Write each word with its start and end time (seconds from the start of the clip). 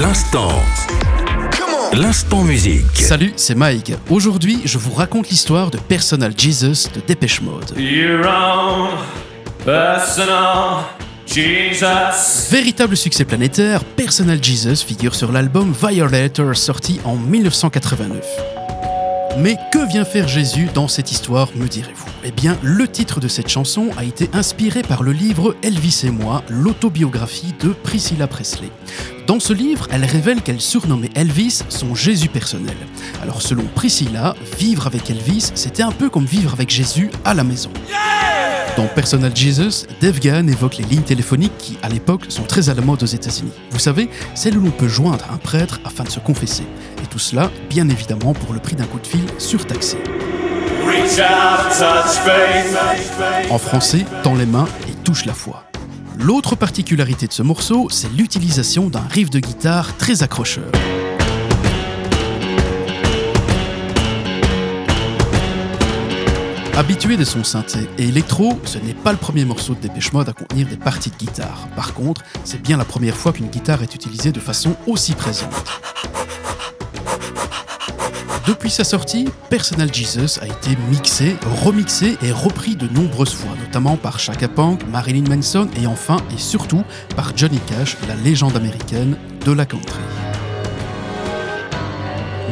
L'instant. 0.00 0.52
L'instant 1.92 2.44
musique. 2.44 2.84
Salut, 2.94 3.32
c'est 3.34 3.56
Mike. 3.56 3.94
Aujourd'hui, 4.10 4.60
je 4.64 4.78
vous 4.78 4.92
raconte 4.92 5.28
l'histoire 5.28 5.72
de 5.72 5.78
Personal 5.78 6.32
Jesus 6.38 6.88
de 6.94 7.00
Dépêche 7.04 7.40
Mode. 7.40 7.72
Véritable 12.48 12.96
succès 12.96 13.24
planétaire, 13.24 13.82
Personal 13.82 14.38
Jesus 14.40 14.86
figure 14.86 15.16
sur 15.16 15.32
l'album 15.32 15.72
Violator 15.72 16.56
sorti 16.56 17.00
en 17.04 17.16
1989. 17.16 18.24
Mais 19.38 19.56
que 19.72 19.84
vient 19.88 20.04
faire 20.04 20.28
Jésus 20.28 20.68
dans 20.74 20.86
cette 20.86 21.10
histoire, 21.10 21.48
me 21.56 21.66
direz-vous? 21.66 22.06
Eh 22.22 22.30
bien, 22.30 22.56
le 22.62 22.86
titre 22.86 23.18
de 23.18 23.26
cette 23.26 23.48
chanson 23.48 23.88
a 23.96 24.04
été 24.04 24.30
inspiré 24.32 24.82
par 24.82 25.02
le 25.02 25.10
livre 25.10 25.56
Elvis 25.64 26.02
et 26.04 26.10
moi, 26.10 26.44
l'autobiographie 26.48 27.54
de 27.60 27.70
Priscilla 27.70 28.28
Presley. 28.28 28.70
Dans 29.28 29.40
ce 29.40 29.52
livre, 29.52 29.86
elle 29.90 30.06
révèle 30.06 30.40
qu'elle 30.40 30.58
surnommait 30.58 31.10
Elvis 31.14 31.62
son 31.68 31.94
Jésus 31.94 32.30
personnel. 32.30 32.78
Alors 33.22 33.42
selon 33.42 33.64
Priscilla, 33.74 34.34
vivre 34.58 34.86
avec 34.86 35.10
Elvis, 35.10 35.50
c'était 35.54 35.82
un 35.82 35.92
peu 35.92 36.08
comme 36.08 36.24
vivre 36.24 36.54
avec 36.54 36.70
Jésus 36.70 37.10
à 37.26 37.34
la 37.34 37.44
maison. 37.44 37.68
Dans 38.78 38.86
Personal 38.86 39.36
Jesus, 39.36 39.86
Dave 40.00 40.18
Gahan 40.18 40.48
évoque 40.48 40.78
les 40.78 40.84
lignes 40.84 41.02
téléphoniques 41.02 41.58
qui, 41.58 41.76
à 41.82 41.90
l'époque, 41.90 42.24
sont 42.30 42.44
très 42.44 42.70
à 42.70 42.74
la 42.74 42.80
mode 42.80 43.02
aux 43.02 43.06
États-Unis. 43.06 43.52
Vous 43.70 43.78
savez, 43.78 44.08
celles 44.34 44.56
où 44.56 44.62
l'on 44.62 44.70
peut 44.70 44.88
joindre 44.88 45.26
un 45.30 45.36
prêtre 45.36 45.78
afin 45.84 46.04
de 46.04 46.10
se 46.10 46.20
confesser. 46.20 46.64
Et 47.02 47.06
tout 47.08 47.18
cela, 47.18 47.50
bien 47.68 47.86
évidemment, 47.90 48.32
pour 48.32 48.54
le 48.54 48.60
prix 48.60 48.76
d'un 48.76 48.86
coup 48.86 48.98
de 48.98 49.06
fil 49.06 49.26
surtaxé. 49.36 49.98
En 53.50 53.58
français, 53.58 54.06
tends 54.22 54.36
les 54.36 54.46
mains 54.46 54.68
et 54.88 54.94
touche 55.04 55.26
la 55.26 55.34
foi. 55.34 55.67
L'autre 56.20 56.56
particularité 56.56 57.28
de 57.28 57.32
ce 57.32 57.44
morceau, 57.44 57.88
c'est 57.90 58.12
l'utilisation 58.12 58.88
d'un 58.88 59.06
riff 59.08 59.30
de 59.30 59.38
guitare 59.38 59.96
très 59.96 60.24
accrocheur. 60.24 60.70
Habitué 66.76 67.16
de 67.16 67.24
son 67.24 67.44
synthé 67.44 67.88
et 67.98 68.08
électro, 68.08 68.58
ce 68.64 68.78
n'est 68.78 68.94
pas 68.94 69.12
le 69.12 69.18
premier 69.18 69.44
morceau 69.44 69.74
de 69.74 69.80
Dépêche 69.80 70.12
Mode 70.12 70.28
à 70.28 70.32
contenir 70.32 70.66
des 70.66 70.76
parties 70.76 71.10
de 71.10 71.16
guitare. 71.16 71.68
Par 71.76 71.94
contre, 71.94 72.22
c'est 72.42 72.60
bien 72.60 72.76
la 72.76 72.84
première 72.84 73.16
fois 73.16 73.32
qu'une 73.32 73.48
guitare 73.48 73.84
est 73.84 73.94
utilisée 73.94 74.32
de 74.32 74.40
façon 74.40 74.74
aussi 74.88 75.14
présente. 75.14 75.80
Depuis 78.48 78.70
sa 78.70 78.82
sortie, 78.82 79.26
Personal 79.50 79.92
Jesus 79.92 80.40
a 80.40 80.46
été 80.46 80.70
mixé, 80.90 81.36
remixé 81.62 82.16
et 82.22 82.32
repris 82.32 82.76
de 82.76 82.88
nombreuses 82.88 83.34
fois, 83.34 83.54
notamment 83.60 83.98
par 83.98 84.18
Chaka 84.18 84.48
Punk, 84.48 84.88
Marilyn 84.88 85.28
Manson 85.28 85.68
et 85.78 85.86
enfin 85.86 86.16
et 86.34 86.38
surtout 86.38 86.82
par 87.14 87.36
Johnny 87.36 87.58
Cash, 87.66 87.98
la 88.08 88.14
légende 88.14 88.56
américaine 88.56 89.18
de 89.44 89.52
la 89.52 89.66
country. 89.66 90.00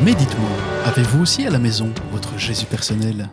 Mais 0.03 0.15
dites-moi, 0.15 0.51
avez-vous 0.85 1.23
aussi 1.23 1.47
à 1.47 1.51
la 1.51 1.59
maison 1.59 1.91
votre 2.13 2.39
Jésus 2.39 2.67
personnel? 2.67 3.31